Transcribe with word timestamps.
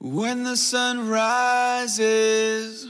When 0.00 0.42
the 0.42 0.56
sun 0.56 1.08
rises, 1.08 2.86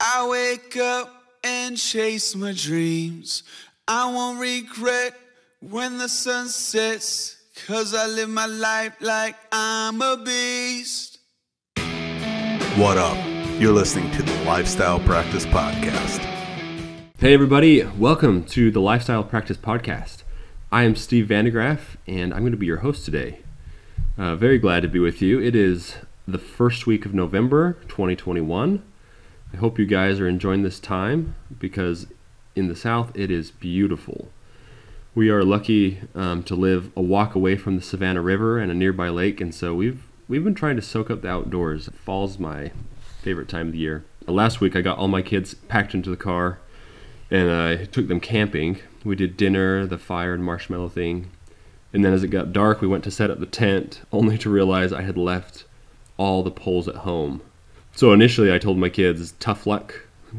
I 0.00 0.26
wake 0.28 0.76
up 0.76 1.12
and 1.44 1.76
chase 1.76 2.34
my 2.34 2.52
dreams. 2.52 3.42
I 3.86 4.10
won't 4.12 4.40
regret 4.40 5.14
when 5.60 5.98
the 5.98 6.08
sun 6.08 6.48
sets, 6.48 7.36
cause 7.66 7.94
I 7.94 8.06
live 8.06 8.28
my 8.30 8.46
life 8.46 8.96
like 9.00 9.36
I'm 9.52 10.00
a 10.02 10.16
beast. 10.16 11.18
What 12.76 12.98
up? 12.98 13.16
You're 13.60 13.72
listening 13.72 14.10
to 14.12 14.22
the 14.22 14.44
Lifestyle 14.44 15.00
Practice 15.00 15.46
Podcast. 15.46 16.18
Hey, 17.18 17.34
everybody, 17.34 17.84
welcome 17.98 18.42
to 18.46 18.70
the 18.70 18.80
Lifestyle 18.80 19.22
Practice 19.22 19.58
Podcast. 19.58 20.22
I 20.72 20.82
am 20.84 20.96
Steve 20.96 21.26
Vandegraff, 21.26 21.96
and 22.06 22.34
I'm 22.34 22.40
going 22.40 22.52
to 22.52 22.58
be 22.58 22.66
your 22.66 22.78
host 22.78 23.04
today. 23.04 23.40
Uh, 24.18 24.34
very 24.34 24.58
glad 24.58 24.80
to 24.80 24.88
be 24.88 24.98
with 24.98 25.20
you. 25.20 25.38
It 25.38 25.54
is 25.54 25.96
the 26.26 26.38
first 26.38 26.86
week 26.86 27.04
of 27.04 27.12
November 27.12 27.74
2021. 27.88 28.82
I 29.52 29.56
hope 29.58 29.78
you 29.78 29.84
guys 29.84 30.18
are 30.20 30.26
enjoying 30.26 30.62
this 30.62 30.80
time 30.80 31.34
because 31.58 32.06
in 32.54 32.68
the 32.68 32.74
South 32.74 33.14
it 33.14 33.30
is 33.30 33.50
beautiful. 33.50 34.30
We 35.14 35.28
are 35.28 35.44
lucky 35.44 36.00
um, 36.14 36.42
to 36.44 36.54
live 36.54 36.90
a 36.96 37.02
walk 37.02 37.34
away 37.34 37.56
from 37.56 37.76
the 37.76 37.82
Savannah 37.82 38.22
River 38.22 38.58
and 38.58 38.70
a 38.70 38.74
nearby 38.74 39.10
lake, 39.10 39.38
and 39.42 39.54
so 39.54 39.74
we've 39.74 40.06
we've 40.28 40.44
been 40.44 40.54
trying 40.54 40.76
to 40.76 40.82
soak 40.82 41.10
up 41.10 41.20
the 41.20 41.28
outdoors. 41.28 41.90
Fall's 42.02 42.38
my 42.38 42.72
favorite 43.20 43.50
time 43.50 43.66
of 43.66 43.72
the 43.74 43.80
year. 43.80 44.06
Uh, 44.26 44.32
last 44.32 44.62
week 44.62 44.74
I 44.74 44.80
got 44.80 44.96
all 44.96 45.08
my 45.08 45.20
kids 45.20 45.52
packed 45.52 45.92
into 45.92 46.08
the 46.08 46.16
car 46.16 46.58
and 47.30 47.50
I 47.50 47.84
took 47.84 48.08
them 48.08 48.20
camping. 48.20 48.78
We 49.04 49.14
did 49.14 49.36
dinner, 49.36 49.84
the 49.86 49.98
fire 49.98 50.32
and 50.32 50.42
marshmallow 50.42 50.88
thing, 50.88 51.32
and 51.92 52.04
then 52.04 52.12
as 52.12 52.22
it 52.22 52.28
got 52.28 52.52
dark, 52.52 52.80
we 52.80 52.88
went 52.88 53.04
to 53.04 53.10
set 53.10 53.30
up 53.30 53.40
the 53.40 53.46
tent, 53.46 54.02
only 54.12 54.36
to 54.38 54.50
realize 54.50 54.92
I 54.92 55.02
had 55.02 55.16
left 55.16 55.64
all 56.16 56.42
the 56.42 56.50
poles 56.50 56.88
at 56.88 56.96
home. 56.96 57.40
So 57.94 58.12
initially, 58.12 58.52
I 58.52 58.58
told 58.58 58.78
my 58.78 58.88
kids, 58.88 59.32
tough 59.40 59.66
luck. 59.66 59.94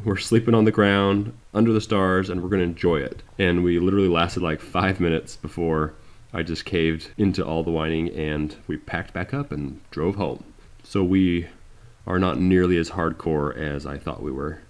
We're 0.05 0.17
sleeping 0.17 0.53
on 0.53 0.65
the 0.65 0.71
ground 0.71 1.33
under 1.53 1.73
the 1.73 1.81
stars 1.81 2.29
and 2.29 2.41
we're 2.41 2.49
going 2.49 2.61
to 2.61 2.67
enjoy 2.67 2.97
it. 2.97 3.23
And 3.39 3.63
we 3.63 3.79
literally 3.79 4.07
lasted 4.07 4.43
like 4.43 4.61
five 4.61 4.99
minutes 4.99 5.35
before 5.35 5.93
I 6.33 6.43
just 6.43 6.65
caved 6.65 7.09
into 7.17 7.43
all 7.43 7.63
the 7.63 7.71
whining 7.71 8.09
and 8.09 8.55
we 8.67 8.77
packed 8.77 9.13
back 9.13 9.33
up 9.33 9.51
and 9.51 9.79
drove 9.89 10.15
home. 10.15 10.43
So 10.83 11.03
we 11.03 11.47
are 12.05 12.19
not 12.19 12.39
nearly 12.39 12.77
as 12.77 12.91
hardcore 12.91 13.55
as 13.57 13.85
I 13.85 13.97
thought 13.97 14.21
we 14.21 14.31
were. 14.31 14.61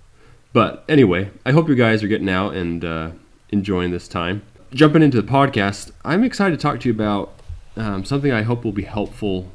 But 0.53 0.86
anyway, 0.88 1.30
I 1.45 1.52
hope 1.52 1.67
you 1.67 1.75
guys 1.75 2.03
are 2.03 2.08
getting 2.08 2.30
out 2.30 2.55
and 2.55 2.86
uh, 2.86 3.11
enjoying 3.50 3.92
this 3.92 4.08
time. 4.08 4.44
Jumping 4.73 5.02
into 5.02 5.22
the 5.22 5.28
podcast, 5.32 5.92
I'm 6.04 6.26
excited 6.26 6.60
to 6.60 6.62
talk 6.62 6.82
to 6.82 6.90
you 6.90 6.94
about 6.94 7.34
um, 7.78 8.04
something 8.04 8.34
I 8.34 8.42
hope 8.42 8.66
will 8.66 8.73
be 8.73 8.84
helpful 8.84 9.50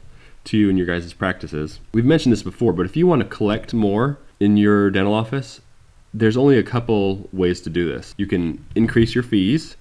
to 0.44 0.56
you 0.56 0.70
in 0.70 0.78
your 0.78 0.86
guys' 0.86 1.12
practices. 1.12 1.80
We've 1.92 2.06
mentioned 2.06 2.32
this 2.32 2.42
before, 2.42 2.72
but 2.72 2.86
if 2.86 2.96
you 2.96 3.06
want 3.06 3.20
to 3.20 3.28
collect 3.28 3.74
more 3.74 4.18
in 4.40 4.56
your 4.56 4.90
dental 4.90 5.12
office, 5.12 5.60
there's 6.14 6.38
only 6.38 6.56
a 6.56 6.62
couple 6.62 7.28
ways 7.30 7.60
to 7.60 7.70
do 7.70 7.86
this. 7.86 8.14
You 8.16 8.26
can 8.26 8.64
increase 8.74 9.14
your 9.14 9.22
fees, 9.22 9.76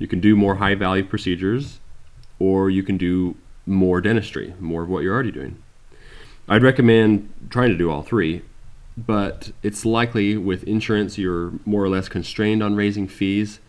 you 0.00 0.08
can 0.08 0.18
do 0.18 0.34
more 0.34 0.56
high 0.56 0.74
value 0.74 1.04
procedures, 1.04 1.78
or 2.40 2.68
you 2.68 2.82
can 2.82 2.96
do 2.96 3.36
more 3.66 4.00
dentistry, 4.00 4.52
more 4.58 4.82
of 4.82 4.88
what 4.88 5.04
you're 5.04 5.14
already 5.14 5.30
doing. 5.30 5.62
I'd 6.48 6.64
recommend 6.64 7.32
trying 7.50 7.70
to 7.70 7.78
do 7.78 7.88
all 7.88 8.02
three, 8.02 8.42
but 8.96 9.52
it's 9.62 9.84
likely 9.84 10.36
with 10.36 10.64
insurance 10.64 11.18
you're 11.18 11.52
more 11.64 11.84
or 11.84 11.88
less 11.88 12.08
constrained 12.08 12.64
on 12.64 12.74
raising 12.74 13.06
fees, 13.06 13.60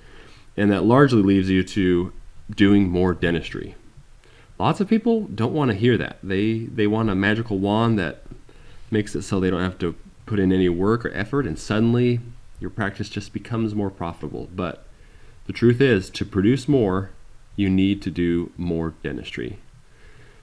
and 0.58 0.72
that 0.72 0.84
largely 0.84 1.22
leaves 1.22 1.50
you 1.50 1.64
to 1.64 2.12
doing 2.50 2.90
more 2.90 3.14
dentistry. 3.14 3.76
Lots 4.60 4.82
of 4.82 4.90
people 4.90 5.22
don't 5.28 5.54
want 5.54 5.72
to 5.72 5.78
hear 5.78 5.98
that. 5.98 6.18
They 6.24 6.60
they 6.66 6.88
want 6.88 7.10
a 7.10 7.16
magical 7.16 7.60
wand 7.60 8.00
that 8.00 8.24
makes 8.90 9.16
it 9.16 9.22
so 9.22 9.40
they 9.40 9.52
don't 9.52 9.62
have 9.62 9.78
to 9.80 9.96
put 10.26 10.40
in 10.40 10.52
any 10.52 10.68
work 10.68 11.06
or 11.06 11.14
effort 11.14 11.46
and 11.46 11.58
suddenly 11.58 12.20
your 12.60 12.70
practice 12.70 13.10
just 13.10 13.34
becomes 13.34 13.76
more 13.76 13.92
profitable. 13.92 14.50
But 14.54 14.86
the 15.46 15.54
truth 15.54 15.80
is 15.80 16.10
to 16.12 16.26
produce 16.26 16.68
more, 16.68 17.12
you 17.56 17.70
need 17.70 18.02
to 18.02 18.12
do 18.12 18.52
more 18.58 18.94
dentistry. 19.04 19.60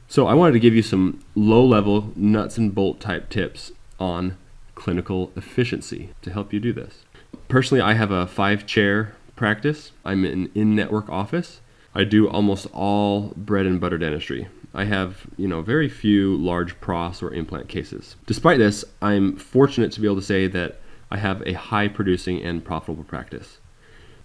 So 0.06 0.26
I 0.26 0.34
wanted 0.34 0.52
to 0.52 0.60
give 0.60 0.74
you 0.74 0.82
some 0.82 1.24
low-level 1.34 2.12
nuts 2.14 2.56
and 2.56 2.74
bolt 2.74 3.00
type 3.00 3.30
tips 3.30 3.72
on 3.98 4.36
clinical 4.74 5.32
efficiency 5.34 6.10
to 6.22 6.30
help 6.30 6.52
you 6.52 6.60
do 6.60 6.72
this. 6.72 7.04
Personally, 7.48 7.80
I 7.80 7.94
have 7.94 8.10
a 8.10 8.26
five 8.26 8.66
chair 8.66 9.14
practice. 9.36 9.92
I'm 10.04 10.24
in 10.24 10.50
in 10.54 10.74
network 10.74 11.08
office. 11.08 11.60
I 11.94 12.04
do 12.04 12.28
almost 12.28 12.66
all 12.72 13.32
bread 13.36 13.66
and 13.66 13.80
butter 13.80 13.98
dentistry. 13.98 14.48
I 14.76 14.84
have, 14.84 15.26
you 15.36 15.46
know, 15.46 15.62
very 15.62 15.88
few 15.88 16.36
large 16.36 16.80
pros 16.80 17.22
or 17.22 17.32
implant 17.32 17.68
cases. 17.68 18.16
Despite 18.26 18.58
this, 18.58 18.84
I'm 19.00 19.36
fortunate 19.36 19.92
to 19.92 20.00
be 20.00 20.08
able 20.08 20.16
to 20.16 20.22
say 20.22 20.48
that 20.48 20.80
I 21.10 21.18
have 21.18 21.42
a 21.46 21.52
high 21.52 21.86
producing 21.86 22.42
and 22.42 22.64
profitable 22.64 23.04
practice. 23.04 23.58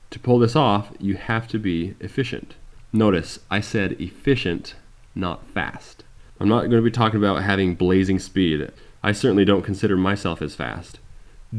To 0.09 0.19
pull 0.19 0.39
this 0.39 0.55
off, 0.55 0.91
you 0.99 1.15
have 1.15 1.47
to 1.49 1.59
be 1.59 1.93
efficient. 1.99 2.55
Notice 2.91 3.39
I 3.51 3.59
said 3.59 3.91
efficient, 4.01 4.73
not 5.13 5.45
fast. 5.45 6.03
I'm 6.39 6.49
not 6.49 6.61
going 6.61 6.71
to 6.71 6.81
be 6.81 6.89
talking 6.89 7.19
about 7.19 7.43
having 7.43 7.75
blazing 7.75 8.17
speed. 8.17 8.71
I 9.03 9.11
certainly 9.11 9.45
don't 9.45 9.61
consider 9.61 9.95
myself 9.95 10.41
as 10.41 10.55
fast. 10.55 10.97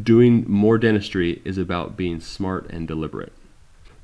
Doing 0.03 0.45
more 0.49 0.79
dentistry 0.79 1.41
is 1.45 1.59
about 1.59 1.97
being 1.97 2.19
smart 2.19 2.69
and 2.71 2.89
deliberate. 2.89 3.33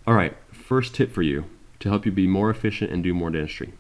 All 0.06 0.14
right, 0.14 0.36
first 0.52 0.94
tip 0.94 1.10
for 1.10 1.22
you 1.22 1.46
to 1.80 1.88
help 1.88 2.06
you 2.06 2.12
be 2.12 2.28
more 2.28 2.48
efficient 2.48 2.92
and 2.92 3.02
do 3.02 3.12
more 3.12 3.30
dentistry. 3.30 3.72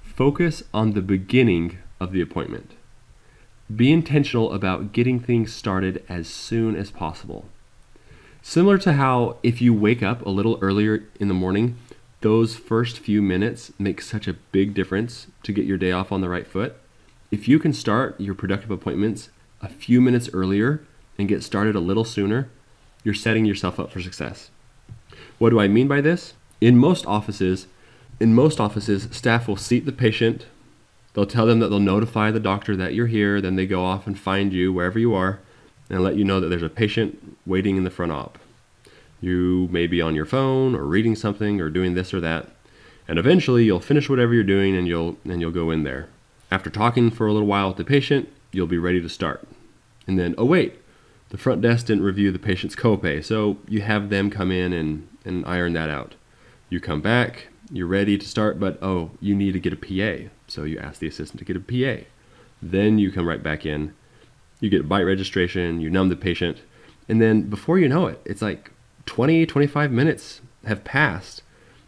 Focus 0.00 0.62
on 0.72 0.92
the 0.92 1.02
beginning 1.02 1.78
of 1.98 2.12
the 2.12 2.20
appointment. 2.20 2.74
Be 3.74 3.92
intentional 3.92 4.52
about 4.52 4.92
getting 4.92 5.18
things 5.18 5.52
started 5.52 6.04
as 6.08 6.28
soon 6.28 6.76
as 6.76 6.92
possible. 6.92 7.46
Similar 8.40 8.78
to 8.78 8.92
how 8.92 9.38
if 9.42 9.60
you 9.60 9.74
wake 9.74 10.00
up 10.00 10.24
a 10.24 10.30
little 10.30 10.60
earlier 10.62 11.02
in 11.18 11.26
the 11.26 11.34
morning, 11.34 11.76
those 12.20 12.54
first 12.54 13.00
few 13.00 13.20
minutes 13.20 13.72
make 13.80 14.00
such 14.00 14.28
a 14.28 14.36
big 14.52 14.74
difference 14.74 15.26
to 15.42 15.52
get 15.52 15.66
your 15.66 15.76
day 15.76 15.90
off 15.90 16.12
on 16.12 16.20
the 16.20 16.28
right 16.28 16.46
foot. 16.46 16.76
If 17.32 17.48
you 17.48 17.58
can 17.58 17.72
start 17.72 18.20
your 18.20 18.36
productive 18.36 18.70
appointments 18.70 19.30
a 19.60 19.68
few 19.68 20.00
minutes 20.00 20.30
earlier 20.32 20.84
and 21.18 21.28
get 21.28 21.42
started 21.42 21.74
a 21.74 21.80
little 21.80 22.04
sooner, 22.04 22.48
you're 23.02 23.12
setting 23.12 23.44
yourself 23.44 23.80
up 23.80 23.90
for 23.90 24.00
success. 24.00 24.50
What 25.38 25.50
do 25.50 25.60
I 25.60 25.68
mean 25.68 25.88
by 25.88 26.00
this? 26.00 26.34
In 26.60 26.78
most 26.78 27.06
offices, 27.06 27.66
in 28.18 28.34
most 28.34 28.58
offices, 28.58 29.08
staff 29.10 29.46
will 29.46 29.56
seat 29.56 29.84
the 29.84 29.92
patient. 29.92 30.46
They'll 31.12 31.26
tell 31.26 31.46
them 31.46 31.60
that 31.60 31.68
they'll 31.68 31.80
notify 31.80 32.30
the 32.30 32.40
doctor 32.40 32.76
that 32.76 32.94
you're 32.94 33.06
here. 33.06 33.40
Then 33.40 33.56
they 33.56 33.66
go 33.66 33.84
off 33.84 34.06
and 34.06 34.18
find 34.18 34.52
you 34.52 34.72
wherever 34.72 34.98
you 34.98 35.14
are 35.14 35.40
and 35.90 36.02
let 36.02 36.16
you 36.16 36.24
know 36.24 36.40
that 36.40 36.48
there's 36.48 36.62
a 36.62 36.68
patient 36.68 37.36
waiting 37.46 37.76
in 37.76 37.84
the 37.84 37.90
front 37.90 38.12
op. 38.12 38.38
You 39.20 39.68
may 39.70 39.86
be 39.86 40.00
on 40.00 40.14
your 40.14 40.26
phone 40.26 40.74
or 40.74 40.84
reading 40.84 41.16
something 41.16 41.60
or 41.60 41.70
doing 41.70 41.94
this 41.94 42.12
or 42.12 42.20
that. 42.20 42.48
And 43.08 43.18
eventually 43.18 43.64
you'll 43.64 43.80
finish 43.80 44.08
whatever 44.08 44.34
you're 44.34 44.44
doing 44.44 44.76
and 44.76 44.88
you'll 44.88 45.16
and 45.24 45.40
you'll 45.40 45.52
go 45.52 45.70
in 45.70 45.84
there. 45.84 46.08
After 46.50 46.70
talking 46.70 47.10
for 47.10 47.26
a 47.26 47.32
little 47.32 47.48
while 47.48 47.68
with 47.68 47.76
the 47.76 47.84
patient, 47.84 48.28
you'll 48.52 48.66
be 48.66 48.78
ready 48.78 49.00
to 49.00 49.08
start. 49.08 49.46
And 50.06 50.18
then, 50.18 50.34
oh 50.38 50.44
wait, 50.44 50.80
the 51.30 51.38
front 51.38 51.60
desk 51.60 51.86
didn't 51.86 52.04
review 52.04 52.30
the 52.30 52.38
patient's 52.38 52.76
copay, 52.76 53.24
so 53.24 53.58
you 53.68 53.82
have 53.82 54.10
them 54.10 54.30
come 54.30 54.50
in 54.50 54.72
and, 54.72 55.08
and 55.24 55.44
iron 55.46 55.72
that 55.72 55.90
out. 55.90 56.14
You 56.70 56.80
come 56.80 57.00
back, 57.00 57.48
you're 57.70 57.86
ready 57.86 58.16
to 58.16 58.26
start, 58.26 58.60
but 58.60 58.78
oh, 58.82 59.10
you 59.20 59.34
need 59.34 59.52
to 59.52 59.60
get 59.60 59.72
a 59.72 59.76
PA. 59.76 60.30
So 60.46 60.64
you 60.64 60.78
ask 60.78 61.00
the 61.00 61.08
assistant 61.08 61.38
to 61.40 61.44
get 61.44 61.56
a 61.56 61.60
PA. 61.60 62.04
Then 62.62 62.98
you 62.98 63.10
come 63.10 63.28
right 63.28 63.42
back 63.42 63.66
in. 63.66 63.94
You 64.60 64.70
get 64.70 64.88
bite 64.88 65.02
registration, 65.02 65.80
you 65.80 65.90
numb 65.90 66.08
the 66.08 66.16
patient, 66.16 66.62
and 67.08 67.20
then 67.20 67.42
before 67.42 67.78
you 67.78 67.88
know 67.88 68.06
it, 68.06 68.20
it's 68.24 68.42
like 68.42 68.70
20, 69.04 69.46
25 69.46 69.90
minutes 69.90 70.40
have 70.64 70.82
passed 70.82 71.42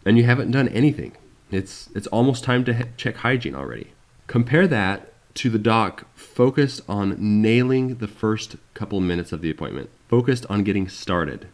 and 0.05 0.17
you 0.17 0.25
haven't 0.25 0.51
done 0.51 0.69
anything. 0.69 1.17
It's 1.51 1.89
it's 1.95 2.07
almost 2.09 2.45
time 2.45 2.65
to 2.65 2.89
check 2.97 3.17
hygiene 3.17 3.55
already. 3.55 3.93
Compare 4.27 4.67
that 4.69 5.13
to 5.35 5.51
the 5.51 5.59
doc 5.59 6.07
focused 6.15 6.81
on 6.89 7.17
nailing 7.19 7.97
the 7.97 8.09
first 8.09 8.57
couple 8.75 9.01
minutes 9.01 9.33
of 9.33 9.41
the 9.41 9.51
appointment, 9.51 9.91
focused 10.09 10.47
on 10.49 10.65
getting 10.65 10.89
started. 10.89 11.49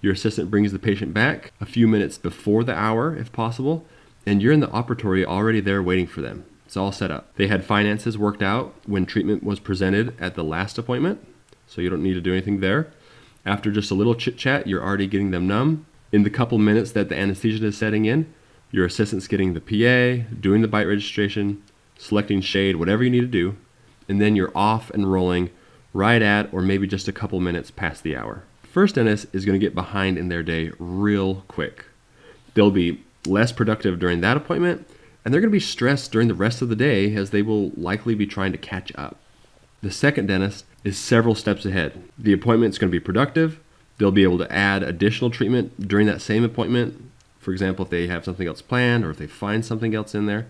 Your 0.00 0.12
assistant 0.12 0.50
brings 0.50 0.72
the 0.72 0.78
patient 0.78 1.14
back 1.14 1.52
a 1.60 1.66
few 1.66 1.88
minutes 1.88 2.18
before 2.18 2.62
the 2.62 2.74
hour, 2.74 3.16
if 3.16 3.32
possible, 3.32 3.86
and 4.24 4.42
you're 4.42 4.52
in 4.52 4.60
the 4.60 4.68
operatory 4.68 5.24
already 5.24 5.60
there 5.60 5.82
waiting 5.82 6.06
for 6.06 6.20
them. 6.20 6.44
It's 6.66 6.76
all 6.76 6.92
set 6.92 7.10
up. 7.10 7.34
They 7.36 7.46
had 7.46 7.64
finances 7.64 8.18
worked 8.18 8.42
out 8.42 8.74
when 8.86 9.06
treatment 9.06 9.42
was 9.42 9.60
presented 9.60 10.14
at 10.20 10.34
the 10.34 10.44
last 10.44 10.78
appointment, 10.78 11.24
so 11.66 11.80
you 11.80 11.88
don't 11.88 12.02
need 12.02 12.14
to 12.14 12.20
do 12.20 12.32
anything 12.32 12.60
there. 12.60 12.92
After 13.44 13.70
just 13.70 13.90
a 13.90 13.94
little 13.94 14.16
chit 14.16 14.36
chat, 14.36 14.66
you're 14.66 14.82
already 14.82 15.06
getting 15.06 15.30
them 15.30 15.46
numb. 15.46 15.86
In 16.12 16.24
the 16.24 16.30
couple 16.30 16.58
minutes 16.58 16.92
that 16.92 17.08
the 17.08 17.16
anesthesia 17.16 17.64
is 17.64 17.78
setting 17.78 18.04
in, 18.04 18.32
your 18.72 18.84
assistant's 18.84 19.28
getting 19.28 19.54
the 19.54 19.60
PA, 19.60 20.28
doing 20.40 20.62
the 20.62 20.68
bite 20.68 20.86
registration, 20.86 21.62
selecting 21.98 22.40
shade, 22.40 22.76
whatever 22.76 23.02
you 23.02 23.10
need 23.10 23.20
to 23.20 23.26
do, 23.26 23.56
and 24.08 24.20
then 24.20 24.36
you're 24.36 24.56
off 24.56 24.90
and 24.90 25.10
rolling 25.10 25.50
right 25.92 26.22
at 26.22 26.52
or 26.52 26.60
maybe 26.60 26.86
just 26.86 27.08
a 27.08 27.12
couple 27.12 27.40
minutes 27.40 27.70
past 27.70 28.02
the 28.02 28.16
hour 28.16 28.44
first 28.76 28.96
dentist 28.96 29.26
is 29.32 29.46
going 29.46 29.58
to 29.58 29.66
get 29.66 29.74
behind 29.74 30.18
in 30.18 30.28
their 30.28 30.42
day 30.42 30.70
real 30.78 31.36
quick. 31.48 31.86
They'll 32.52 32.70
be 32.70 33.02
less 33.24 33.50
productive 33.50 33.98
during 33.98 34.20
that 34.20 34.36
appointment, 34.36 34.86
and 35.24 35.32
they're 35.32 35.40
going 35.40 35.50
to 35.50 35.56
be 35.56 35.60
stressed 35.60 36.12
during 36.12 36.28
the 36.28 36.34
rest 36.34 36.60
of 36.60 36.68
the 36.68 36.76
day 36.76 37.14
as 37.14 37.30
they 37.30 37.40
will 37.40 37.70
likely 37.70 38.14
be 38.14 38.26
trying 38.26 38.52
to 38.52 38.58
catch 38.58 38.92
up. 38.94 39.16
The 39.80 39.90
second 39.90 40.26
dentist 40.26 40.66
is 40.84 40.98
several 40.98 41.34
steps 41.34 41.64
ahead. 41.64 42.02
The 42.18 42.34
appointment 42.34 42.74
is 42.74 42.78
going 42.78 42.90
to 42.90 42.94
be 42.94 43.02
productive. 43.02 43.60
They'll 43.96 44.10
be 44.10 44.24
able 44.24 44.36
to 44.40 44.52
add 44.52 44.82
additional 44.82 45.30
treatment 45.30 45.88
during 45.88 46.06
that 46.08 46.20
same 46.20 46.44
appointment. 46.44 47.02
For 47.38 47.52
example, 47.52 47.86
if 47.86 47.90
they 47.90 48.08
have 48.08 48.26
something 48.26 48.46
else 48.46 48.60
planned 48.60 49.06
or 49.06 49.10
if 49.10 49.16
they 49.16 49.26
find 49.26 49.64
something 49.64 49.94
else 49.94 50.14
in 50.14 50.26
there, 50.26 50.48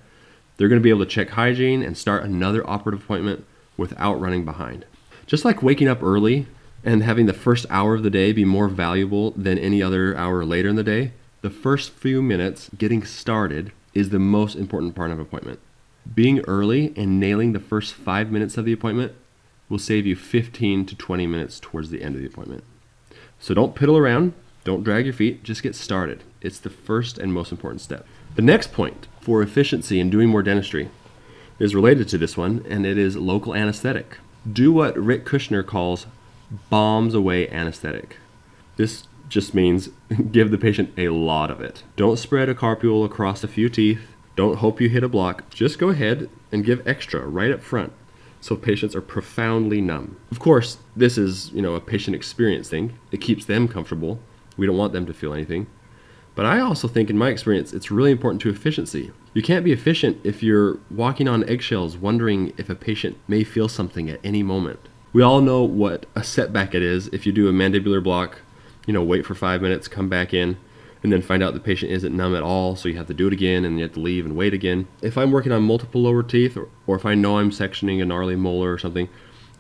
they're 0.57 0.69
going 0.69 0.81
to 0.81 0.85
be 0.85 0.91
able 0.91 1.05
to 1.05 1.11
check 1.11 1.31
hygiene 1.31 1.83
and 1.83 1.97
start 1.97 2.25
another 2.25 2.69
operative 2.69 3.03
appointment 3.03 3.45
without 3.77 4.21
running 4.21 4.45
behind. 4.45 4.85
Just 5.27 5.45
like 5.45 5.63
waking 5.63 5.89
up 5.89 6.03
early 6.03 6.47
and 6.85 7.03
having 7.03 7.27
the 7.27 7.33
first 7.33 7.67
hour 7.69 7.95
of 7.95 8.03
the 8.03 8.11
day 8.11 8.33
be 8.33 8.45
more 8.45 8.69
valuable 8.69 9.33
than 9.33 9.59
any 9.59 9.83
other 9.83 10.17
hour 10.17 10.45
later 10.45 10.69
in 10.69 10.77
the 10.77 10.85
day, 10.85 11.13
the 11.43 11.51
first 11.51 11.91
few 11.91 12.23
minutes 12.23 12.71
getting 12.77 13.05
started 13.05 13.73
is 13.93 14.11
the 14.11 14.19
most 14.19 14.57
important 14.57 14.95
part 14.95 15.11
of 15.11 15.19
appointment. 15.19 15.59
Being 16.15 16.41
early 16.41 16.93
and 16.97 17.19
nailing 17.19 17.53
the 17.53 17.61
first 17.61 17.95
five 17.95 18.31
minutes 18.31 18.57
of 18.57 18.65
the 18.65 18.73
appointment 18.73 19.13
will 19.69 19.79
save 19.79 20.07
you 20.07 20.15
15 20.15 20.87
to 20.87 20.95
20 20.95 21.27
minutes 21.27 21.59
towards 21.61 21.91
the 21.91 22.03
end 22.03 22.15
of 22.15 22.21
the 22.21 22.27
appointment. 22.27 22.65
So 23.41 23.53
don't 23.53 23.75
piddle 23.75 23.99
around, 23.99 24.33
don't 24.65 24.85
drag 24.85 25.05
your 25.05 25.15
feet, 25.15 25.43
just 25.43 25.63
get 25.63 25.75
started. 25.75 26.23
It's 26.41 26.59
the 26.59 26.71
first 26.71 27.19
and 27.19 27.33
most 27.33 27.53
important 27.53 27.81
step. 27.81 28.07
The 28.37 28.43
next 28.43 28.73
point 28.73 29.09
for 29.27 29.43
efficiency 29.43 29.99
in 29.99 30.09
doing 30.09 30.29
more 30.29 30.41
dentistry 30.41 30.89
is 31.59 31.75
related 31.75 32.07
to 32.07 32.17
this 32.17 32.37
one, 32.37 32.65
and 32.69 32.87
it 32.87 32.97
is 32.97 33.17
local 33.17 33.57
anesthetic. 33.57 34.19
Do 34.51 34.71
what 34.71 34.97
Rick 34.97 35.25
Kushner 35.25 35.67
calls 35.67 36.07
bombs 36.71 37.13
away 37.13 37.49
anesthetic. 37.51 38.19
This 38.77 39.09
just 39.29 39.53
means 39.53 39.89
give 40.31 40.53
the 40.53 40.59
patient 40.59 40.93
a 40.97 41.09
lot 41.09 41.51
of 41.51 41.61
it. 41.61 41.83
Don't 41.97 42.21
spread 42.21 42.49
a 42.49 42.55
carpule 42.55 43.05
across 43.05 43.43
a 43.43 43.49
few 43.49 43.69
teeth. 43.69 44.03
Don't 44.37 44.59
hope 44.59 44.81
you 44.81 44.89
hit 44.89 45.03
a 45.03 45.09
block. 45.09 45.51
Just 45.51 45.81
go 45.81 45.89
ahead 45.89 46.31
and 46.53 46.65
give 46.65 46.87
extra 46.87 47.27
right 47.27 47.51
up 47.51 47.63
front 47.63 47.93
so 48.41 48.55
patients 48.55 48.95
are 48.95 49.01
profoundly 49.01 49.81
numb. 49.81 50.17
Of 50.31 50.39
course, 50.39 50.79
this 50.95 51.19
is, 51.19 51.51
you 51.51 51.63
know, 51.63 51.75
a 51.75 51.81
patient 51.81 52.15
experience 52.15 52.69
thing. 52.69 52.97
It 53.11 53.21
keeps 53.21 53.45
them 53.45 53.67
comfortable. 53.67 54.21
We 54.57 54.67
don't 54.67 54.77
want 54.77 54.93
them 54.93 55.05
to 55.07 55.13
feel 55.13 55.35
anything. 55.35 55.67
But 56.37 56.47
I 56.47 56.61
also 56.61 56.87
think 56.87 57.11
in 57.11 57.19
my 57.19 57.31
experience 57.31 57.73
it's 57.73 57.91
really 57.91 58.13
important 58.13 58.41
to 58.43 58.51
efficiency. 58.51 59.11
You 59.35 59.43
can't 59.43 59.65
be 59.65 59.73
efficient 59.73 60.21
if 60.23 60.43
you're 60.43 60.79
walking 60.91 61.27
on 61.27 61.49
eggshells 61.49 61.97
wondering 61.97 62.53
if 62.59 62.71
a 62.71 62.77
patient 62.77 63.19
may 63.27 63.43
feel 63.43 63.69
something 63.69 64.09
at 64.09 64.21
any 64.23 64.43
moment. 64.45 64.79
We 65.15 65.23
all 65.23 65.41
know 65.41 65.63
what 65.65 66.05
a 66.15 66.23
setback 66.23 66.75
it 66.75 66.83
is 66.83 67.09
if 67.09 67.25
you 67.25 67.33
do 67.33 67.49
a 67.49 67.53
mandibular 67.53 68.05
block, 68.05 68.43
you 68.87 68.93
know, 68.93 69.03
wait 69.03 69.25
for 69.25 69.35
5 69.35 69.63
minutes, 69.63 69.89
come 69.89 70.11
back 70.11 70.35
in, 70.35 70.59
and 71.03 71.11
then 71.11 71.23
find 71.23 71.43
out 71.43 71.55
the 71.55 71.61
patient 71.61 71.91
isn't 71.93 72.15
numb 72.15 72.37
at 72.37 72.43
all, 72.43 72.77
so 72.77 72.89
you 72.89 72.99
have 72.99 73.07
to 73.07 73.15
do 73.15 73.27
it 73.29 73.33
again 73.33 73.65
and 73.65 73.79
you 73.79 73.85
have 73.85 73.95
to 73.95 74.01
leave 74.01 74.27
and 74.27 74.37
wait 74.37 74.53
again. 74.53 74.89
If 75.01 75.17
I'm 75.17 75.33
working 75.33 75.53
on 75.53 75.63
multiple 75.63 76.03
lower 76.03 76.23
teeth, 76.23 76.55
or, 76.55 76.69
or 76.87 76.97
if 76.97 77.07
I 77.07 77.15
know 77.15 77.39
I'm 77.39 77.51
sectioning 77.51 78.03
a 78.03 78.05
gnarly 78.05 78.37
molar 78.37 78.73
or 78.73 78.79
something, 78.79 79.09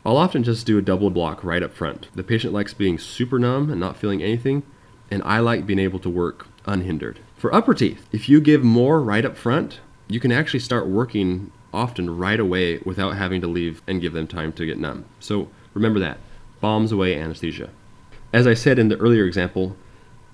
I'll 0.05 0.19
often 0.19 0.44
just 0.44 0.67
do 0.67 0.76
a 0.76 0.82
double 0.82 1.08
block 1.08 1.43
right 1.43 1.62
up 1.62 1.72
front. 1.72 2.08
The 2.14 2.22
patient 2.22 2.52
likes 2.52 2.75
being 2.75 2.99
super 2.99 3.38
numb 3.38 3.70
and 3.70 3.81
not 3.81 3.96
feeling 3.96 4.22
anything, 4.22 4.62
and 5.11 5.22
I 5.25 5.38
like 5.38 5.67
being 5.67 5.79
able 5.79 6.00
to 6.00 6.11
work 6.11 6.49
unhindered. 6.66 7.20
For 7.36 7.54
upper 7.54 7.74
teeth, 7.74 8.06
if 8.12 8.28
you 8.28 8.40
give 8.40 8.62
more 8.62 9.00
right 9.00 9.24
up 9.24 9.36
front, 9.36 9.80
you 10.08 10.20
can 10.20 10.32
actually 10.32 10.60
start 10.60 10.86
working 10.86 11.52
often 11.72 12.16
right 12.16 12.40
away 12.40 12.78
without 12.84 13.16
having 13.16 13.40
to 13.40 13.46
leave 13.46 13.82
and 13.86 14.00
give 14.00 14.12
them 14.12 14.26
time 14.26 14.52
to 14.54 14.66
get 14.66 14.78
numb. 14.78 15.04
So 15.20 15.48
remember 15.74 16.00
that 16.00 16.18
bombs 16.60 16.92
away 16.92 17.18
anesthesia. 17.18 17.70
As 18.32 18.46
I 18.46 18.54
said 18.54 18.78
in 18.78 18.88
the 18.88 18.96
earlier 18.96 19.24
example, 19.24 19.76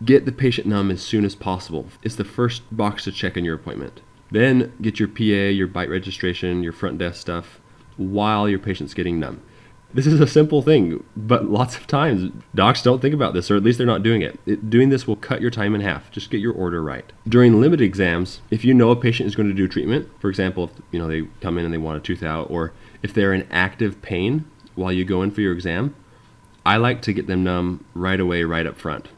get 0.05 0.25
the 0.25 0.33
patient 0.33 0.67
numb 0.67 0.91
as 0.91 1.03
soon 1.03 1.25
as 1.25 1.35
possible. 1.35 1.87
It's 2.03 2.17
the 2.17 2.25
first 2.25 2.63
box 2.75 3.05
to 3.05 3.13
check 3.13 3.37
in 3.37 3.45
your 3.45 3.55
appointment. 3.55 4.01
Then 4.31 4.73
get 4.81 4.99
your 4.99 5.09
PA, 5.09 5.23
your 5.23 5.67
bite 5.67 5.91
registration, 5.91 6.63
your 6.63 6.73
front 6.73 6.99
desk 6.99 7.21
stuff 7.21 7.61
while 7.97 8.49
your 8.49 8.59
patient's 8.59 8.95
getting 8.95 9.21
numb. 9.21 9.43
This 9.95 10.07
is 10.07 10.21
a 10.21 10.27
simple 10.27 10.63
thing, 10.63 11.05
but 11.15 11.51
lots 11.51 11.77
of 11.77 11.87
times 11.87 12.33
docs 12.55 12.83
don't 12.83 13.03
think 13.03 13.15
about 13.15 13.35
this, 13.35 13.51
or 13.51 13.57
at 13.57 13.63
least 13.63 13.77
they're 13.77 13.87
not 13.87 14.03
doing 14.03 14.23
it. 14.23 14.41
it. 14.47 14.71
Doing 14.71 14.89
this 14.89 15.07
will 15.07 15.17
cut 15.17 15.43
your 15.43 15.51
time 15.51 15.75
in 15.75 15.83
half. 15.83 16.11
Just 16.11 16.31
get 16.31 16.41
your 16.41 16.55
order 16.55 16.83
right. 16.83 17.13
During 17.29 17.61
limited 17.61 17.85
exams, 17.85 18.41
if 18.51 18.65
you 18.65 18.73
know 18.73 18.91
a 18.91 18.97
patient 18.97 19.27
is 19.27 19.37
going 19.37 19.49
to 19.49 19.55
do 19.55 19.69
treatment, 19.69 20.09
for 20.19 20.31
example, 20.31 20.65
if 20.65 20.83
you 20.93 20.99
know 20.99 21.09
they 21.09 21.29
come 21.41 21.59
in 21.59 21.65
and 21.65 21.75
they 21.75 21.79
want 21.79 21.99
a 21.99 22.01
tooth 22.01 22.23
out, 22.23 22.51
or 22.51 22.73
if 23.03 23.13
they're 23.13 23.35
in 23.35 23.47
active 23.51 24.01
pain 24.01 24.47
while 24.75 24.93
you 24.93 25.05
go 25.05 25.23
in 25.23 25.31
for 25.31 25.43
your 25.43 25.53
exam, 25.53 25.95
I 26.65 26.79
like 26.79 27.03
to 27.03 27.13
get 27.13 27.27
them 27.27 27.45
numb 27.45 27.85
right 27.93 28.21
away, 28.21 28.45
right 28.45 28.67
up 28.67 28.79
front. 28.79 29.09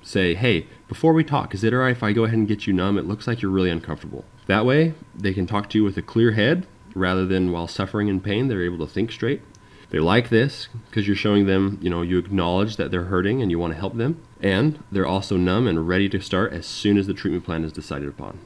Say, 0.00 0.34
hey, 0.34 0.66
before 0.88 1.12
we 1.12 1.24
talk, 1.24 1.54
is 1.54 1.62
it 1.62 1.74
alright 1.74 1.96
if 1.96 2.02
I 2.02 2.12
go 2.12 2.24
ahead 2.24 2.38
and 2.38 2.48
get 2.48 2.66
you 2.66 2.72
numb? 2.72 2.96
It 2.96 3.06
looks 3.06 3.26
like 3.26 3.42
you're 3.42 3.50
really 3.50 3.70
uncomfortable. 3.70 4.24
That 4.46 4.64
way, 4.64 4.94
they 5.14 5.34
can 5.34 5.46
talk 5.46 5.68
to 5.70 5.78
you 5.78 5.84
with 5.84 5.96
a 5.98 6.02
clear 6.02 6.32
head 6.32 6.66
rather 6.94 7.26
than 7.26 7.52
while 7.52 7.68
suffering 7.68 8.08
in 8.08 8.20
pain, 8.20 8.48
they're 8.48 8.64
able 8.64 8.84
to 8.86 8.92
think 8.92 9.12
straight. 9.12 9.42
They 9.92 9.98
like 9.98 10.30
this 10.30 10.68
because 10.88 11.06
you're 11.06 11.14
showing 11.14 11.44
them, 11.44 11.78
you 11.82 11.90
know, 11.90 12.00
you 12.00 12.16
acknowledge 12.16 12.76
that 12.76 12.90
they're 12.90 13.04
hurting 13.04 13.42
and 13.42 13.50
you 13.50 13.58
want 13.58 13.74
to 13.74 13.78
help 13.78 13.94
them. 13.94 14.22
And 14.40 14.82
they're 14.90 15.06
also 15.06 15.36
numb 15.36 15.66
and 15.66 15.86
ready 15.86 16.08
to 16.08 16.20
start 16.20 16.54
as 16.54 16.64
soon 16.64 16.96
as 16.96 17.06
the 17.06 17.12
treatment 17.12 17.44
plan 17.44 17.62
is 17.62 17.74
decided 17.74 18.08
upon. 18.08 18.38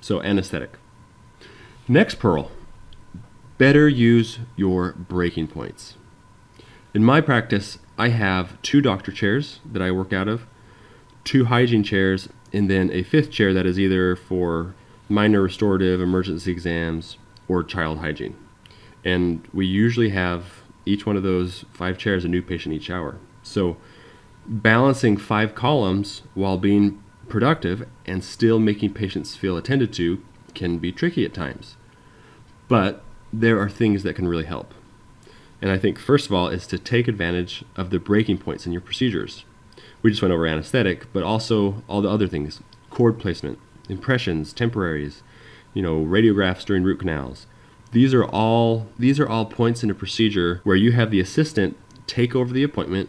So, 0.00 0.22
anesthetic. 0.22 0.78
Next 1.86 2.18
pearl 2.18 2.50
better 3.58 3.86
use 3.86 4.38
your 4.56 4.92
breaking 4.92 5.48
points. 5.48 5.98
In 6.94 7.04
my 7.04 7.20
practice, 7.20 7.78
I 7.98 8.08
have 8.08 8.60
two 8.62 8.80
doctor 8.80 9.12
chairs 9.12 9.60
that 9.70 9.82
I 9.82 9.90
work 9.90 10.14
out 10.14 10.28
of, 10.28 10.46
two 11.24 11.44
hygiene 11.44 11.84
chairs, 11.84 12.30
and 12.54 12.70
then 12.70 12.90
a 12.90 13.02
fifth 13.02 13.30
chair 13.30 13.52
that 13.52 13.66
is 13.66 13.78
either 13.78 14.16
for 14.16 14.74
minor 15.10 15.42
restorative 15.42 16.00
emergency 16.00 16.50
exams 16.50 17.18
or 17.48 17.62
child 17.62 17.98
hygiene. 17.98 18.34
And 19.04 19.46
we 19.52 19.66
usually 19.66 20.08
have 20.08 20.62
each 20.86 21.06
one 21.06 21.16
of 21.16 21.22
those 21.22 21.64
five 21.72 21.98
chairs 21.98 22.24
a 22.24 22.28
new 22.28 22.42
patient 22.42 22.74
each 22.74 22.90
hour. 22.90 23.18
So 23.42 23.76
balancing 24.46 25.16
five 25.16 25.54
columns 25.54 26.22
while 26.34 26.58
being 26.58 27.02
productive 27.28 27.86
and 28.06 28.24
still 28.24 28.58
making 28.58 28.94
patients 28.94 29.36
feel 29.36 29.56
attended 29.56 29.92
to 29.94 30.22
can 30.54 30.78
be 30.78 30.92
tricky 30.92 31.24
at 31.24 31.34
times. 31.34 31.76
But 32.68 33.02
there 33.32 33.60
are 33.60 33.68
things 33.68 34.02
that 34.02 34.14
can 34.14 34.28
really 34.28 34.44
help. 34.44 34.74
And 35.62 35.70
I 35.70 35.78
think, 35.78 35.98
first 35.98 36.26
of 36.26 36.32
all, 36.32 36.48
is 36.48 36.66
to 36.68 36.78
take 36.78 37.06
advantage 37.06 37.64
of 37.76 37.90
the 37.90 37.98
breaking 37.98 38.38
points 38.38 38.66
in 38.66 38.72
your 38.72 38.80
procedures. 38.80 39.44
We 40.02 40.10
just 40.10 40.22
went 40.22 40.32
over 40.32 40.46
anesthetic, 40.46 41.12
but 41.12 41.22
also 41.22 41.82
all 41.86 42.00
the 42.00 42.10
other 42.10 42.26
things 42.26 42.60
cord 42.88 43.18
placement, 43.20 43.58
impressions, 43.88 44.52
temporaries, 44.52 45.22
you 45.74 45.82
know, 45.82 45.98
radiographs 46.04 46.64
during 46.64 46.82
root 46.82 46.98
canals, 46.98 47.46
these 47.92 48.14
are 48.14 48.24
all 48.24 48.86
these 48.98 49.18
are 49.18 49.28
all 49.28 49.46
points 49.46 49.82
in 49.82 49.90
a 49.90 49.94
procedure 49.94 50.60
where 50.64 50.76
you 50.76 50.92
have 50.92 51.10
the 51.10 51.20
assistant 51.20 51.76
take 52.06 52.34
over 52.34 52.52
the 52.52 52.62
appointment 52.62 53.08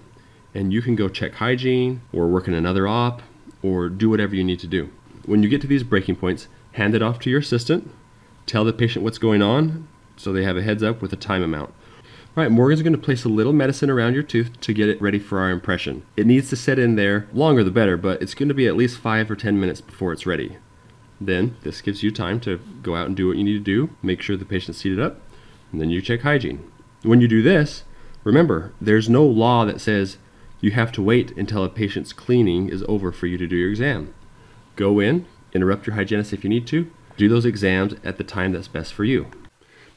and 0.54 0.74
you 0.74 0.82
can 0.82 0.96
go 0.96 1.08
check 1.08 1.36
hygiene 1.36 2.02
or 2.12 2.28
work 2.28 2.48
in 2.48 2.54
another 2.54 2.88
op 2.88 3.22
or 3.62 3.90
do 3.90 4.10
whatever 4.10 4.36
you 4.36 4.44
need 4.44 4.60
to 4.60 4.68
do. 4.68 4.90
When 5.26 5.44
you 5.44 5.50
get 5.50 5.62
to 5.62 5.68
these 5.68 5.84
breaking 5.84 6.18
points, 6.18 6.48
hand 6.74 6.96
it 6.96 7.02
off 7.02 7.20
to 7.20 7.30
your 7.30 7.40
assistant, 7.40 7.92
tell 8.46 8.64
the 8.64 8.74
patient 8.74 9.04
what's 9.04 9.18
going 9.18 9.42
on 9.42 9.88
so 10.18 10.34
they 10.34 10.44
have 10.44 10.58
a 10.58 10.62
heads 10.62 10.84
up 10.84 11.02
with 11.02 11.14
a 11.14 11.18
time 11.18 11.44
amount. 11.44 11.74
All 12.36 12.44
right, 12.44 12.52
Morgan's 12.52 12.82
going 12.82 12.94
to 12.94 13.00
place 13.00 13.26
a 13.26 13.30
little 13.30 13.52
medicine 13.52 13.90
around 13.90 14.14
your 14.14 14.24
tooth 14.24 14.60
to 14.62 14.74
get 14.74 14.88
it 14.88 15.02
ready 15.02 15.20
for 15.20 15.40
our 15.40 15.50
impression. 15.50 16.04
It 16.16 16.26
needs 16.26 16.50
to 16.50 16.56
set 16.56 16.80
in 16.80 16.96
there 16.96 17.28
longer 17.34 17.64
the 17.64 17.72
better, 17.72 17.98
but 17.98 18.22
it's 18.22 18.34
going 18.34 18.48
to 18.48 18.56
be 18.56 18.68
at 18.68 18.78
least 18.78 18.98
5 18.98 19.30
or 19.30 19.36
10 19.36 19.60
minutes 19.60 19.82
before 19.82 20.14
it's 20.14 20.26
ready. 20.26 20.58
Then 21.22 21.56
this 21.62 21.82
gives 21.82 22.02
you 22.02 22.10
time 22.10 22.40
to 22.42 22.60
go 22.82 22.96
out 22.96 23.06
and 23.06 23.16
do 23.16 23.28
what 23.28 23.38
you 23.38 23.44
need 23.44 23.54
to 23.54 23.60
do, 23.60 23.92
make 24.02 24.22
sure 24.24 24.36
the 24.36 24.44
patient's 24.44 24.82
seated 24.82 25.00
up, 25.00 25.22
and 25.72 25.80
then 25.80 25.92
you 25.92 26.02
check 26.02 26.22
hygiene. 26.22 26.70
When 27.04 27.22
you 27.22 27.28
do 27.28 27.44
this, 27.44 27.84
remember, 28.24 28.74
there's 28.82 29.08
no 29.08 29.24
law 29.24 29.64
that 29.66 29.80
says 29.80 30.18
you 30.62 30.72
have 30.72 30.92
to 30.94 31.02
wait 31.02 31.32
until 31.38 31.64
a 31.64 31.70
patient's 31.70 32.12
cleaning 32.12 32.70
is 32.70 32.84
over 32.88 33.12
for 33.12 33.28
you 33.28 33.38
to 33.38 33.46
do 33.46 33.56
your 33.56 33.70
exam. 33.70 34.14
Go 34.76 35.00
in, 35.00 35.28
interrupt 35.54 35.86
your 35.86 35.96
hygienist 35.96 36.34
if 36.34 36.44
you 36.44 36.50
need 36.50 36.66
to, 36.68 36.90
do 37.18 37.30
those 37.30 37.46
exams 37.46 37.94
at 38.04 38.18
the 38.18 38.24
time 38.24 38.52
that's 38.52 38.68
best 38.68 38.92
for 38.92 39.04
you. 39.04 39.28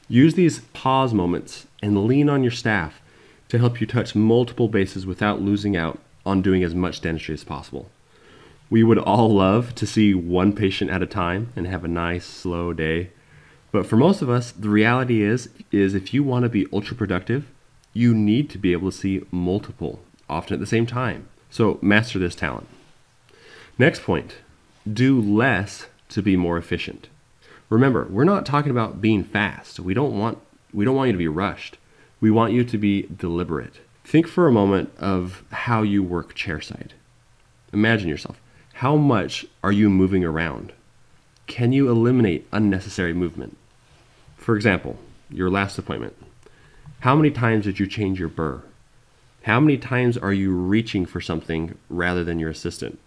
Use 0.07 0.35
these 0.35 0.59
pause 0.73 1.13
moments 1.13 1.65
and 1.81 2.05
lean 2.05 2.29
on 2.29 2.43
your 2.43 2.51
staff 2.51 3.01
to 3.49 3.57
help 3.57 3.81
you 3.81 3.87
touch 3.87 4.13
multiple 4.13 4.67
bases 4.67 5.07
without 5.07 5.41
losing 5.41 5.75
out 5.75 5.99
on 6.23 6.43
doing 6.43 6.63
as 6.63 6.75
much 6.75 7.01
dentistry 7.01 7.33
as 7.33 7.43
possible. 7.43 7.89
We 8.69 8.83
would 8.83 8.97
all 8.97 9.33
love 9.33 9.75
to 9.75 9.85
see 9.85 10.13
one 10.13 10.53
patient 10.53 10.89
at 10.89 11.03
a 11.03 11.07
time 11.07 11.51
and 11.55 11.67
have 11.67 11.83
a 11.83 11.89
nice 11.89 12.25
slow 12.25 12.73
day. 12.73 13.11
But 13.71 13.85
for 13.85 13.95
most 13.95 14.21
of 14.21 14.29
us, 14.29 14.51
the 14.51 14.69
reality 14.69 15.21
is 15.21 15.49
is 15.71 15.93
if 15.93 16.13
you 16.13 16.23
want 16.23 16.43
to 16.43 16.49
be 16.49 16.65
ultra 16.73 16.95
productive, 16.95 17.45
you 17.93 18.13
need 18.13 18.49
to 18.49 18.57
be 18.57 18.71
able 18.71 18.91
to 18.91 18.97
see 18.97 19.23
multiple, 19.31 20.01
often 20.29 20.53
at 20.55 20.59
the 20.59 20.65
same 20.65 20.85
time. 20.85 21.27
So 21.49 21.77
master 21.81 22.17
this 22.17 22.35
talent. 22.35 22.67
Next 23.77 24.03
point, 24.03 24.37
do 24.91 25.21
less 25.21 25.87
to 26.09 26.21
be 26.21 26.35
more 26.35 26.57
efficient. 26.57 27.07
Remember, 27.69 28.05
we're 28.09 28.23
not 28.23 28.45
talking 28.45 28.71
about 28.71 29.01
being 29.01 29.23
fast. 29.23 29.79
We 29.79 29.93
don't 29.93 30.17
want 30.17 30.39
we 30.73 30.85
don't 30.85 30.95
want 30.95 31.07
you 31.07 31.13
to 31.13 31.17
be 31.17 31.27
rushed. 31.27 31.77
We 32.19 32.31
want 32.31 32.53
you 32.53 32.63
to 32.63 32.77
be 32.77 33.03
deliberate. 33.15 33.75
Think 34.03 34.27
for 34.27 34.47
a 34.47 34.51
moment 34.51 34.91
of 34.97 35.43
how 35.51 35.83
you 35.83 36.01
work 36.01 36.35
chairside. 36.35 36.91
Imagine 37.71 38.09
yourself 38.09 38.39
how 38.79 38.97
much 38.97 39.45
are 39.63 39.71
you 39.71 39.89
moving 39.89 40.25
around? 40.25 40.73
Can 41.47 41.71
you 41.71 41.89
eliminate 41.89 42.45
unnecessary 42.51 43.13
movement? 43.13 43.55
For 44.35 44.57
example, 44.57 44.99
your 45.29 45.49
last 45.49 45.77
appointment. 45.77 46.13
How 46.99 47.15
many 47.15 47.31
times 47.31 47.63
did 47.63 47.79
you 47.79 47.87
change 47.87 48.19
your 48.19 48.27
burr? 48.27 48.63
How 49.43 49.61
many 49.61 49.77
times 49.77 50.17
are 50.17 50.33
you 50.33 50.53
reaching 50.53 51.05
for 51.05 51.21
something 51.21 51.77
rather 51.89 52.25
than 52.25 52.37
your 52.37 52.49
assistant? 52.49 52.99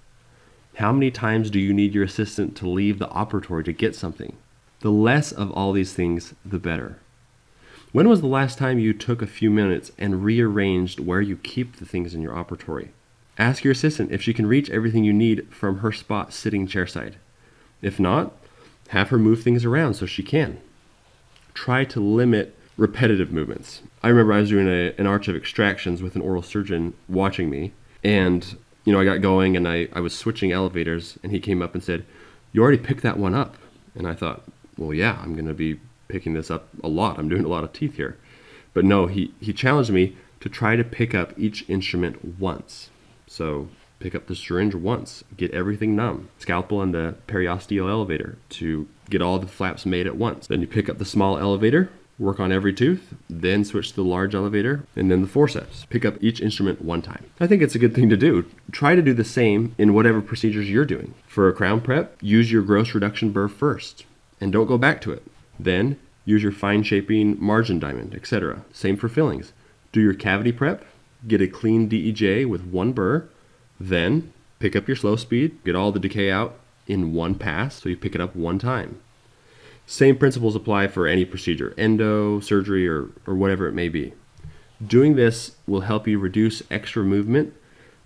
How 0.77 0.91
many 0.91 1.11
times 1.11 1.51
do 1.51 1.59
you 1.59 1.75
need 1.75 1.93
your 1.93 2.05
assistant 2.05 2.57
to 2.57 2.67
leave 2.67 2.99
the 2.99 3.09
operatory 3.09 3.67
to 3.67 3.73
get 3.75 3.95
something? 3.95 4.39
The 4.81 4.91
less 4.91 5.33
of 5.33 5.51
all 5.51 5.75
these 5.75 5.93
things, 5.93 6.33
the 6.47 6.59
better. 6.59 6.99
When 7.93 8.09
was 8.09 8.23
the 8.23 8.27
last 8.27 8.57
time 8.57 8.79
you 8.79 8.95
took 8.95 9.21
a 9.21 9.27
few 9.27 9.51
minutes 9.51 9.93
and 9.99 10.25
rearranged 10.25 10.99
where 10.99 11.21
you 11.21 11.37
keep 11.37 11.77
the 11.77 11.85
things 11.85 12.15
in 12.15 12.23
your 12.23 12.33
operatory? 12.33 12.89
Ask 13.39 13.63
your 13.63 13.73
assistant 13.73 14.11
if 14.11 14.21
she 14.21 14.35
can 14.35 14.47
reach 14.47 14.69
everything 14.69 15.05
you 15.05 15.13
need 15.13 15.47
from 15.51 15.79
her 15.79 15.93
spot 15.93 16.33
sitting 16.33 16.67
chairside. 16.67 17.15
If 17.81 18.01
not, 18.01 18.33
have 18.89 19.11
her 19.11 19.19
move 19.19 19.43
things 19.43 19.65
around 19.65 19.95
so 19.95 20.07
she 20.07 20.25
can. 20.25 20.61
Try 21.55 21.85
to 21.85 22.01
limit 22.01 22.57
repetitive 22.77 23.33
movements. 23.33 23.83
I 24.03 24.09
remember 24.09 24.33
I 24.33 24.41
was 24.41 24.49
doing 24.49 24.69
a, 24.69 24.93
an 24.99 25.07
arch 25.07 25.29
of 25.29 25.37
extractions 25.37 26.03
with 26.03 26.17
an 26.17 26.23
oral 26.23 26.43
surgeon 26.43 26.95
watching 27.09 27.49
me, 27.49 27.73
and 28.03 28.57
you 28.85 28.93
know 28.93 29.01
I 29.01 29.05
got 29.05 29.21
going 29.21 29.57
and 29.57 29.69
I, 29.69 29.89
I 29.93 30.01
was 30.01 30.17
switching 30.17 30.51
elevators, 30.51 31.19
and 31.23 31.31
he 31.31 31.39
came 31.39 31.63
up 31.63 31.75
and 31.75 31.83
said, 31.83 32.05
"You 32.53 32.63
already 32.63 32.79
picked 32.79 33.03
that 33.03 33.19
one 33.19 33.35
up," 33.35 33.57
and 33.95 34.07
I 34.07 34.15
thought, 34.15 34.45
"Well, 34.77 34.95
yeah, 34.95 35.19
I'm 35.23 35.35
going 35.35 35.47
to 35.47 35.55
be 35.55 35.79
picking 36.09 36.35
this 36.35 36.51
up 36.51 36.69
a 36.83 36.89
lot. 36.89 37.19
I'm 37.19 37.29
doing 37.29 37.45
a 37.45 37.49
lot 37.49 37.65
of 37.65 37.73
teeth 37.73 37.97
here," 37.97 38.17
but 38.75 38.85
no, 38.85 39.07
he 39.07 39.33
he 39.41 39.53
challenged 39.53 39.91
me 39.91 40.17
to 40.41 40.49
try 40.49 40.75
to 40.77 40.85
pick 40.85 41.15
up 41.15 41.35
each 41.37 41.69
instrument 41.69 42.39
once. 42.39 42.91
So 43.29 43.69
pick 44.01 44.15
up 44.15 44.27
the 44.27 44.35
syringe 44.35 44.75
once, 44.75 45.25
get 45.37 45.53
everything 45.53 45.95
numb, 45.95 46.29
scalpel 46.39 46.83
and 46.83 46.95
the 46.95 47.17
periosteal 47.27 47.89
elevator 47.89 48.39
to 48.51 48.89
get 49.11 49.23
all 49.23 49.39
the 49.39 49.47
flaps 49.47 49.87
made 49.87 50.07
at 50.07 50.17
once. 50.17 50.47
Then 50.47 50.61
you 50.61 50.67
pick 50.67 50.89
up 50.89 50.99
the 50.99 51.05
small 51.05 51.39
elevator, 51.39 51.91
work 52.19 52.41
on 52.41 52.53
every 52.53 52.73
tooth, 52.73 53.15
then 53.31 53.65
switch 53.65 53.91
to 53.91 53.97
the 53.97 54.03
large 54.03 54.35
elevator, 54.35 54.85
and 54.97 55.11
then 55.11 55.23
the 55.23 55.29
forceps. 55.29 55.87
Pick 55.89 56.05
up 56.05 56.17
each 56.21 56.41
instrument 56.41 56.83
one 56.83 57.03
time. 57.03 57.25
I 57.39 57.47
think 57.47 57.63
it's 57.63 57.75
a 57.75 57.79
good 57.79 57.95
thing 57.95 58.09
to 58.09 58.17
do. 58.17 58.45
Try 58.73 58.95
to 58.95 59.03
do 59.03 59.15
the 59.15 59.25
same 59.25 59.75
in 59.79 59.95
whatever 59.95 60.21
procedures 60.21 60.71
you're 60.71 60.85
doing. 60.85 61.15
For 61.27 61.49
a 61.49 61.53
crown 61.53 61.81
prep, 61.81 62.17
use 62.21 62.51
your 62.51 62.63
gross 62.63 62.95
reduction 62.95 63.31
burr 63.31 63.49
first, 63.49 64.05
and 64.41 64.53
don't 64.53 64.67
go 64.67 64.79
back 64.79 65.01
to 65.03 65.13
it. 65.13 65.23
Then 65.59 65.99
use 66.25 66.43
your 66.43 66.53
fine 66.53 66.83
shaping 66.83 67.43
margin 67.43 67.79
diamond, 67.79 68.15
etc. 68.15 68.65
Same 68.73 68.97
for 68.97 69.09
fillings. 69.09 69.53
Do 69.93 70.01
your 70.01 70.15
cavity 70.15 70.53
prep, 70.53 70.85
get 71.27 71.41
a 71.41 71.49
clean 71.49 71.89
DEJ 71.89 72.47
with 72.47 72.65
one 72.65 72.93
burr, 72.93 73.29
then 73.81 74.33
pick 74.59 74.77
up 74.77 74.87
your 74.87 74.97
slow 74.97 75.17
speed, 75.17 75.63
get 75.65 75.75
all 75.75 75.93
the 75.93 76.01
decay 76.01 76.31
out 76.31 76.59
in 76.87 77.13
one 77.13 77.35
pass, 77.35 77.83
so 77.83 77.89
you 77.89 77.97
pick 77.97 78.15
it 78.15 78.21
up 78.21 78.35
one 78.35 78.59
time. 78.59 79.01
Same 79.87 80.17
principles 80.17 80.55
apply 80.55 80.89
for 80.89 81.07
any 81.07 81.25
procedure, 81.25 81.75
endo, 81.79 82.41
surgery, 82.41 82.87
or, 82.87 83.09
or 83.27 83.35
whatever 83.35 83.67
it 83.67 83.73
may 83.73 83.89
be. 83.89 84.13
Doing 84.87 85.17
this 85.17 85.53
will 85.67 85.81
help 85.81 86.07
you 86.07 86.19
reduce 86.19 86.63
extra 86.71 87.03
movement, 87.03 87.55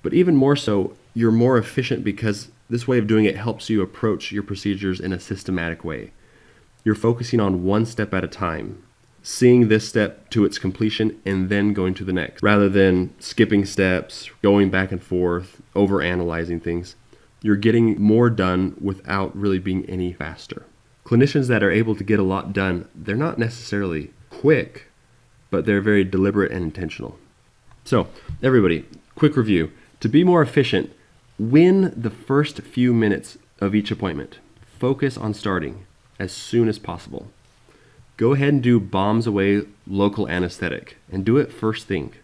but 0.03 0.15
even 0.15 0.37
more 0.37 0.57
so, 0.57 0.97
you're 1.15 1.33
more 1.33 1.59
efficient 1.59 2.05
because 2.05 2.51
this 2.71 2.89
way 2.89 2.99
of 2.99 3.07
doing 3.07 3.25
it 3.25 3.37
helps 3.37 3.69
you 3.69 3.83
approach 3.83 4.33
your 4.33 4.43
procedures 4.43 5.01
in 5.01 5.13
a 5.13 5.21
systematic 5.21 5.85
way. 5.85 6.13
You're 6.85 6.95
focusing 6.95 7.41
on 7.41 7.65
one 7.65 7.85
step 7.85 8.15
at 8.15 8.25
a 8.25 8.29
time, 8.29 8.83
seeing 9.23 9.69
this 9.69 9.89
step 9.89 10.29
to 10.31 10.45
its 10.45 10.59
completion 10.59 11.21
and 11.25 11.49
then 11.49 11.73
going 11.73 11.95
to 11.95 12.05
the 12.05 12.13
next, 12.13 12.43
rather 12.43 12.69
than 12.69 13.15
skipping 13.21 13.65
steps, 13.65 14.31
going 14.43 14.71
back 14.71 14.93
and 14.93 15.03
forth, 15.03 15.63
over 15.75 16.03
analyzing 16.03 16.61
things. 16.61 16.97
You're 17.41 17.57
getting 17.57 18.01
more 18.01 18.31
done 18.31 18.77
without 18.81 19.37
really 19.37 19.59
being 19.59 19.85
any 19.87 20.13
faster 20.13 20.67
clinicians 21.05 21.49
that 21.49 21.63
are 21.63 21.71
able 21.71 21.95
to 21.95 22.05
get 22.05 22.19
a 22.19 22.23
lot 22.23 22.53
done, 22.53 22.89
they're 22.95 23.17
not 23.17 23.39
necessarily 23.39 24.11
quick, 24.31 24.87
but 25.51 25.67
they're 25.67 25.81
very 25.81 26.05
deliberate 26.05 26.53
and 26.53 26.63
intentional. 26.63 27.19
So, 27.85 28.09
everybody, 28.43 28.87
quick 29.15 29.37
review. 29.37 29.73
To 30.01 30.09
be 30.09 30.25
more 30.25 30.43
efficient, 30.43 30.91
win 31.39 31.93
the 31.97 32.11
first 32.11 32.63
few 32.63 32.95
minutes 32.95 33.37
of 33.61 33.75
each 33.75 33.91
appointment. 33.91 34.39
Focus 34.79 35.19
on 35.19 35.35
starting 35.35 35.87
as 36.19 36.33
soon 36.33 36.69
as 36.69 36.79
possible. 36.79 37.29
Go 38.23 38.35
ahead 38.35 38.53
and 38.53 38.63
do 38.63 38.79
bombs 38.79 39.27
away 39.27 39.63
local 39.85 40.29
anesthetic 40.29 40.97
and 41.11 41.25
do 41.25 41.39
it 41.39 41.53
first 41.53 41.89
thing. 41.89 42.15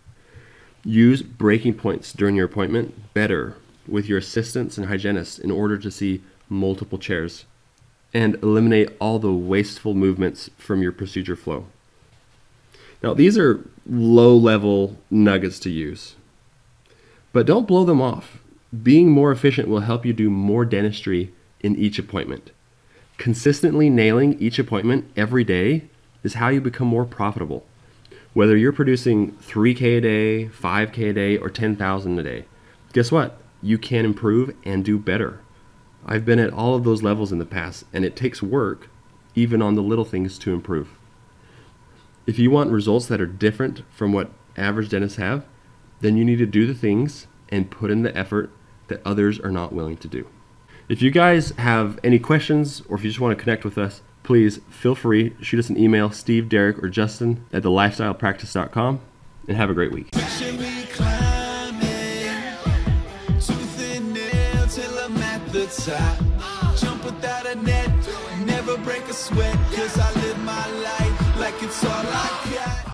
Use 0.85 1.23
breaking 1.23 1.75
points 1.75 2.13
during 2.13 2.37
your 2.37 2.47
appointment 2.47 3.13
better 3.15 3.57
with 3.85 4.07
your 4.09 4.19
assistants 4.19 4.79
and 4.79 4.87
hygienists 4.87 5.41
in 5.41 5.51
order 5.51 5.77
to 5.77 5.91
see 5.91 6.23
multiple 6.49 6.99
chairs 6.99 7.47
and 8.15 8.37
eliminate 8.45 8.97
all 9.01 9.19
the 9.19 9.33
wasteful 9.33 9.93
movements 9.93 10.49
from 10.57 10.83
your 10.83 10.93
procedure 10.93 11.35
flow. 11.35 11.67
Now, 13.03 13.13
these 13.13 13.37
are 13.37 13.69
low 13.85 14.37
level 14.37 14.99
nuggets 15.11 15.59
to 15.59 15.71
use, 15.71 16.15
but 17.33 17.45
don't 17.45 17.67
blow 17.67 17.83
them 17.83 18.01
off. 18.01 18.39
Being 18.85 19.11
more 19.11 19.33
efficient 19.33 19.67
will 19.67 19.81
help 19.81 20.07
you 20.07 20.13
do 20.13 20.31
more 20.31 20.65
dentistry 20.65 21.33
in 21.59 21.75
each 21.75 21.99
appointment. 21.99 22.53
Consistently 23.19 23.91
nailing 23.91 24.41
each 24.41 24.61
appointment 24.61 25.11
every 25.17 25.43
day 25.43 25.89
is 26.23 26.35
how 26.35 26.49
you 26.49 26.61
become 26.61 26.87
more 26.87 27.05
profitable. 27.05 27.67
Whether 28.33 28.57
you're 28.57 28.73
producing 28.73 29.33
3K 29.33 29.99
a 29.99 30.01
day, 30.01 30.47
5K 30.47 31.11
a 31.11 31.13
day, 31.13 31.37
or 31.37 31.51
10,000 31.51 32.19
a 32.19 32.23
day, 32.23 32.45
guess 32.93 33.11
what? 33.11 33.41
You 33.61 33.77
can 33.77 34.05
improve 34.05 34.55
and 34.65 34.85
do 34.85 35.01
better. 35.01 35.41
I've 36.07 36.25
been 36.25 36.39
at 36.39 36.53
all 36.53 36.77
of 36.77 36.85
those 36.85 37.03
levels 37.03 37.33
in 37.33 37.39
the 37.39 37.45
past, 37.45 37.85
and 37.93 38.05
it 38.05 38.15
takes 38.15 38.41
work, 38.41 38.89
even 39.35 39.61
on 39.61 39.75
the 39.75 39.83
little 39.83 40.05
things, 40.05 40.39
to 40.39 40.55
improve. 40.55 40.91
If 42.25 42.39
you 42.39 42.53
want 42.53 42.71
results 42.71 43.07
that 43.07 43.21
are 43.21 43.27
different 43.27 43.83
from 43.91 44.13
what 44.13 44.31
average 44.57 44.91
dentists 44.91 45.19
have, 45.19 45.45
then 46.01 46.17
you 46.17 46.25
need 46.25 46.39
to 46.39 46.47
do 46.47 46.69
the 46.69 46.75
things 46.75 47.27
and 47.49 47.69
put 47.69 47.91
in 47.91 48.03
the 48.03 48.17
effort 48.17 48.53
that 48.87 49.03
others 49.05 49.41
are 49.41 49.51
not 49.51 49.73
willing 49.73 49.97
to 49.97 50.09
do. 50.09 50.29
If 50.89 51.03
you 51.03 51.11
guys 51.11 51.51
have 51.59 51.99
any 52.03 52.19
questions 52.19 52.83
or 52.89 52.97
if 52.97 53.05
you 53.05 53.11
just 53.11 53.21
want 53.21 53.37
to 53.37 53.43
connect 53.43 53.63
with 53.63 53.77
us, 53.77 54.01
please 54.23 54.61
feel 54.71 54.95
free. 54.95 55.35
Shoot 55.43 55.59
us 55.61 55.69
an 55.69 55.77
email, 55.77 56.11
Steve, 56.11 56.49
Derek, 56.49 56.83
or 56.83 56.89
Justin 56.89 57.45
at 57.53 57.63
thelifestylepractice.com, 57.63 59.01
and 59.49 59.57
have 59.57 59.69
a 59.69 59.75
great 59.75 59.93
week. 59.93 60.11
Jump 66.77 67.05
without 67.05 67.47
a 67.47 67.55
net, 67.57 67.91
never 68.47 68.79
break 68.79 69.03
a 69.09 69.13
sweat, 69.13 69.55
cause 69.75 69.99
I 69.99 70.13
live 70.21 70.39
my 70.45 70.67
life 70.81 71.39
like 71.39 71.63
it's 71.63 71.85
all 71.85 71.91
I 71.91 72.51
got. 72.55 72.79